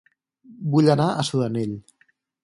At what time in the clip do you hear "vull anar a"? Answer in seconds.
0.75-1.25